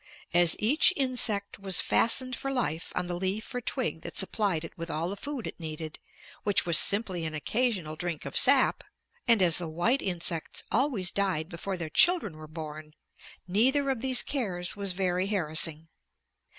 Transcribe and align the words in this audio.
As 0.33 0.55
each 0.57 0.91
insect 0.95 1.59
was 1.59 1.79
fastened 1.79 2.35
for 2.35 2.51
life 2.51 2.91
on 2.95 3.05
the 3.05 3.13
leaf 3.13 3.53
or 3.53 3.61
twig 3.61 4.01
that 4.01 4.15
supplied 4.15 4.63
it 4.65 4.75
with 4.75 4.89
all 4.89 5.09
the 5.09 5.15
food 5.15 5.45
it 5.45 5.59
needed, 5.59 5.99
which 6.41 6.65
was 6.65 6.79
simply 6.79 7.23
an 7.23 7.35
occasional 7.35 7.95
drink 7.95 8.25
of 8.25 8.35
sap, 8.35 8.83
and 9.27 9.43
as 9.43 9.59
the 9.59 9.69
white 9.69 10.01
insects 10.01 10.63
always 10.71 11.11
died 11.11 11.49
before 11.49 11.77
their 11.77 11.87
children 11.91 12.37
were 12.37 12.47
born, 12.47 12.95
neither 13.47 13.91
of 13.91 14.01
these 14.01 14.23
cares 14.23 14.75
was 14.75 14.93
very 14.93 15.27
harassing. 15.27 15.87